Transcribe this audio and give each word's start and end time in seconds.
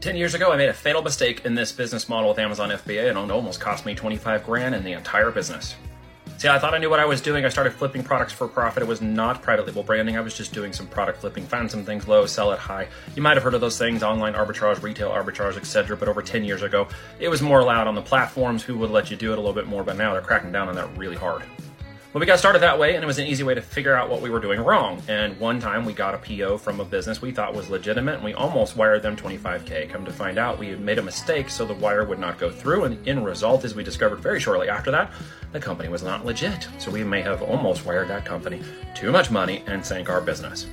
10 0.00 0.16
years 0.16 0.32
ago, 0.32 0.50
I 0.50 0.56
made 0.56 0.70
a 0.70 0.74
fatal 0.74 1.02
mistake 1.02 1.44
in 1.44 1.54
this 1.54 1.72
business 1.72 2.08
model 2.08 2.30
with 2.30 2.38
Amazon 2.38 2.70
FBA, 2.70 3.10
and 3.10 3.18
it 3.18 3.30
almost 3.30 3.60
cost 3.60 3.84
me 3.84 3.94
25 3.94 4.44
grand 4.44 4.74
in 4.74 4.82
the 4.82 4.92
entire 4.92 5.30
business. 5.30 5.74
See, 6.38 6.48
I 6.48 6.58
thought 6.58 6.72
I 6.72 6.78
knew 6.78 6.88
what 6.88 7.00
I 7.00 7.04
was 7.04 7.20
doing. 7.20 7.44
I 7.44 7.50
started 7.50 7.74
flipping 7.74 8.02
products 8.02 8.32
for 8.32 8.48
profit. 8.48 8.82
It 8.82 8.86
was 8.86 9.02
not 9.02 9.42
private 9.42 9.66
label 9.66 9.82
branding. 9.82 10.16
I 10.16 10.22
was 10.22 10.34
just 10.34 10.54
doing 10.54 10.72
some 10.72 10.86
product 10.86 11.18
flipping, 11.18 11.44
find 11.44 11.70
some 11.70 11.84
things 11.84 12.08
low, 12.08 12.24
sell 12.24 12.50
it 12.52 12.58
high. 12.58 12.88
You 13.14 13.20
might 13.20 13.36
have 13.36 13.42
heard 13.42 13.52
of 13.52 13.60
those 13.60 13.76
things, 13.76 14.02
online 14.02 14.32
arbitrage, 14.32 14.82
retail 14.82 15.10
arbitrage, 15.10 15.58
etc. 15.58 15.98
But 15.98 16.08
over 16.08 16.22
10 16.22 16.44
years 16.44 16.62
ago, 16.62 16.88
it 17.18 17.28
was 17.28 17.42
more 17.42 17.60
allowed 17.60 17.86
on 17.86 17.94
the 17.94 18.00
platforms 18.00 18.62
who 18.62 18.78
would 18.78 18.90
let 18.90 19.10
you 19.10 19.18
do 19.18 19.32
it 19.32 19.38
a 19.38 19.40
little 19.40 19.52
bit 19.52 19.66
more, 19.66 19.84
but 19.84 19.98
now 19.98 20.14
they're 20.14 20.22
cracking 20.22 20.50
down 20.50 20.70
on 20.70 20.76
that 20.76 20.96
really 20.96 21.16
hard. 21.16 21.42
Well, 22.12 22.18
we 22.18 22.26
got 22.26 22.40
started 22.40 22.62
that 22.62 22.76
way, 22.76 22.96
and 22.96 23.04
it 23.04 23.06
was 23.06 23.20
an 23.20 23.28
easy 23.28 23.44
way 23.44 23.54
to 23.54 23.62
figure 23.62 23.94
out 23.94 24.10
what 24.10 24.20
we 24.20 24.30
were 24.30 24.40
doing 24.40 24.60
wrong. 24.60 25.00
And 25.06 25.38
one 25.38 25.60
time 25.60 25.84
we 25.84 25.92
got 25.92 26.12
a 26.12 26.18
PO 26.18 26.58
from 26.58 26.80
a 26.80 26.84
business 26.84 27.22
we 27.22 27.30
thought 27.30 27.54
was 27.54 27.70
legitimate, 27.70 28.16
and 28.16 28.24
we 28.24 28.34
almost 28.34 28.76
wired 28.76 29.02
them 29.02 29.14
25K. 29.14 29.88
Come 29.88 30.04
to 30.04 30.12
find 30.12 30.36
out, 30.36 30.58
we 30.58 30.70
had 30.70 30.80
made 30.80 30.98
a 30.98 31.02
mistake, 31.02 31.48
so 31.48 31.64
the 31.64 31.74
wire 31.74 32.04
would 32.04 32.18
not 32.18 32.36
go 32.36 32.50
through. 32.50 32.82
And 32.82 32.98
the 32.98 33.08
end 33.08 33.24
result 33.24 33.64
is 33.64 33.76
we 33.76 33.84
discovered 33.84 34.18
very 34.18 34.40
shortly 34.40 34.68
after 34.68 34.90
that 34.90 35.12
the 35.52 35.60
company 35.60 35.88
was 35.88 36.02
not 36.02 36.24
legit. 36.24 36.68
So 36.78 36.90
we 36.90 37.04
may 37.04 37.22
have 37.22 37.42
almost 37.42 37.84
wired 37.84 38.08
that 38.08 38.24
company 38.24 38.62
too 38.94 39.12
much 39.12 39.30
money 39.30 39.62
and 39.66 39.84
sank 39.84 40.08
our 40.08 40.20
business. 40.20 40.66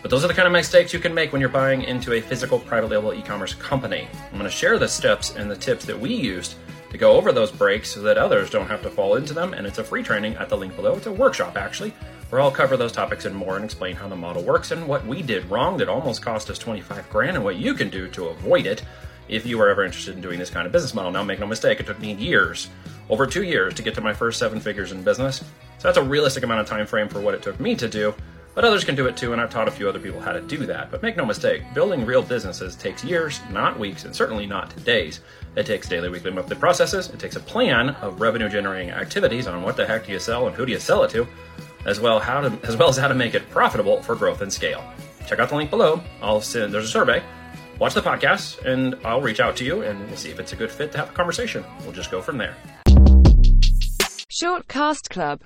But 0.00 0.10
those 0.10 0.24
are 0.24 0.28
the 0.28 0.34
kind 0.34 0.46
of 0.46 0.52
mistakes 0.52 0.92
you 0.92 0.98
can 0.98 1.14
make 1.14 1.32
when 1.32 1.40
you're 1.40 1.48
buying 1.48 1.82
into 1.82 2.14
a 2.14 2.20
physical 2.20 2.58
private 2.58 2.90
label 2.90 3.14
e 3.14 3.22
commerce 3.22 3.54
company. 3.54 4.08
I'm 4.32 4.38
going 4.38 4.44
to 4.44 4.50
share 4.50 4.78
the 4.78 4.88
steps 4.88 5.36
and 5.36 5.50
the 5.50 5.56
tips 5.56 5.84
that 5.84 5.98
we 5.98 6.12
used 6.12 6.56
to 6.92 6.98
go 6.98 7.12
over 7.12 7.32
those 7.32 7.50
breaks 7.50 7.90
so 7.90 8.02
that 8.02 8.18
others 8.18 8.50
don't 8.50 8.68
have 8.68 8.82
to 8.82 8.90
fall 8.90 9.16
into 9.16 9.32
them. 9.32 9.54
And 9.54 9.66
it's 9.66 9.78
a 9.78 9.84
free 9.84 10.02
training 10.02 10.36
at 10.36 10.50
the 10.50 10.56
link 10.56 10.76
below. 10.76 10.94
It's 10.94 11.06
a 11.06 11.12
workshop, 11.12 11.56
actually, 11.56 11.94
where 12.28 12.40
I'll 12.40 12.50
cover 12.50 12.76
those 12.76 12.92
topics 12.92 13.24
and 13.24 13.34
more 13.34 13.56
and 13.56 13.64
explain 13.64 13.96
how 13.96 14.08
the 14.08 14.16
model 14.16 14.42
works 14.42 14.70
and 14.70 14.86
what 14.86 15.04
we 15.06 15.22
did 15.22 15.50
wrong 15.50 15.78
that 15.78 15.88
almost 15.88 16.22
cost 16.22 16.50
us 16.50 16.58
25 16.58 17.08
grand 17.08 17.36
and 17.36 17.44
what 17.44 17.56
you 17.56 17.72
can 17.72 17.88
do 17.88 18.08
to 18.08 18.26
avoid 18.26 18.66
it 18.66 18.84
if 19.28 19.46
you 19.46 19.58
are 19.60 19.70
ever 19.70 19.84
interested 19.84 20.14
in 20.14 20.20
doing 20.20 20.38
this 20.38 20.50
kind 20.50 20.66
of 20.66 20.72
business 20.72 20.92
model. 20.92 21.10
Now, 21.10 21.22
make 21.22 21.40
no 21.40 21.46
mistake, 21.46 21.80
it 21.80 21.86
took 21.86 21.98
me 21.98 22.12
years, 22.12 22.68
over 23.08 23.26
two 23.26 23.42
years, 23.42 23.72
to 23.74 23.82
get 23.82 23.94
to 23.94 24.02
my 24.02 24.12
first 24.12 24.38
seven 24.38 24.60
figures 24.60 24.92
in 24.92 25.02
business. 25.02 25.38
So 25.78 25.88
that's 25.88 25.96
a 25.96 26.02
realistic 26.02 26.44
amount 26.44 26.60
of 26.60 26.66
time 26.66 26.86
frame 26.86 27.08
for 27.08 27.20
what 27.20 27.32
it 27.32 27.42
took 27.42 27.58
me 27.58 27.74
to 27.76 27.88
do. 27.88 28.14
But 28.54 28.64
others 28.64 28.84
can 28.84 28.94
do 28.94 29.06
it 29.06 29.16
too, 29.16 29.32
and 29.32 29.40
I've 29.40 29.50
taught 29.50 29.68
a 29.68 29.70
few 29.70 29.88
other 29.88 29.98
people 29.98 30.20
how 30.20 30.32
to 30.32 30.40
do 30.40 30.66
that. 30.66 30.90
But 30.90 31.02
make 31.02 31.16
no 31.16 31.24
mistake, 31.24 31.62
building 31.72 32.04
real 32.04 32.22
businesses 32.22 32.76
takes 32.76 33.02
years, 33.02 33.40
not 33.50 33.78
weeks, 33.78 34.04
and 34.04 34.14
certainly 34.14 34.46
not 34.46 34.84
days. 34.84 35.20
It 35.56 35.64
takes 35.64 35.88
daily, 35.88 36.10
weekly, 36.10 36.30
monthly 36.30 36.56
processes. 36.56 37.08
It 37.08 37.18
takes 37.18 37.36
a 37.36 37.40
plan 37.40 37.90
of 37.90 38.20
revenue 38.20 38.48
generating 38.48 38.90
activities 38.90 39.46
on 39.46 39.62
what 39.62 39.76
the 39.76 39.86
heck 39.86 40.06
do 40.06 40.12
you 40.12 40.18
sell 40.18 40.46
and 40.46 40.56
who 40.56 40.66
do 40.66 40.72
you 40.72 40.78
sell 40.78 41.02
it 41.04 41.10
to, 41.12 41.26
as 41.86 41.98
well 41.98 42.18
how 42.18 42.42
to 42.42 42.58
as 42.66 42.76
well 42.76 42.88
as 42.88 42.96
how 42.96 43.08
to 43.08 43.14
make 43.14 43.34
it 43.34 43.48
profitable 43.50 44.02
for 44.02 44.14
growth 44.14 44.42
and 44.42 44.52
scale. 44.52 44.84
Check 45.26 45.38
out 45.38 45.48
the 45.48 45.56
link 45.56 45.70
below. 45.70 46.02
I'll 46.20 46.40
send 46.40 46.74
there's 46.74 46.84
a 46.84 46.88
survey. 46.88 47.22
Watch 47.78 47.94
the 47.94 48.02
podcast, 48.02 48.64
and 48.64 48.96
I'll 49.04 49.22
reach 49.22 49.40
out 49.40 49.56
to 49.56 49.64
you, 49.64 49.82
and 49.82 50.06
we'll 50.06 50.16
see 50.16 50.30
if 50.30 50.38
it's 50.38 50.52
a 50.52 50.56
good 50.56 50.70
fit 50.70 50.92
to 50.92 50.98
have 50.98 51.10
a 51.10 51.12
conversation. 51.12 51.64
We'll 51.80 51.92
just 51.92 52.10
go 52.10 52.20
from 52.20 52.38
there. 52.38 52.54
Shortcast 54.30 55.08
Club 55.08 55.40